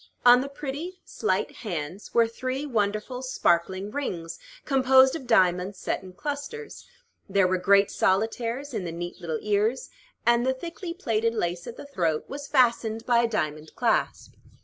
On 0.25 0.41
the 0.41 0.49
pretty, 0.49 0.99
slight 1.05 1.57
hands 1.57 2.11
were 2.11 2.27
three 2.27 2.65
wonderful, 2.65 3.21
sparkling 3.21 3.91
rings, 3.91 4.39
composed 4.65 5.15
of 5.15 5.27
diamonds 5.27 5.77
set 5.77 6.01
in 6.01 6.13
clusters: 6.13 6.87
there 7.29 7.45
were 7.47 7.59
great 7.59 7.91
solitaires 7.91 8.73
in 8.73 8.83
the 8.83 8.91
neat 8.91 9.21
little 9.21 9.37
ears, 9.43 9.91
and 10.25 10.43
the 10.43 10.55
thickly 10.55 10.95
plaited 10.95 11.35
lace 11.35 11.67
at 11.67 11.77
the 11.77 11.85
throat 11.85 12.25
was 12.27 12.47
fastened 12.47 13.05
by 13.05 13.19
a 13.19 13.27
diamond 13.29 13.75
clasp. 13.75 14.33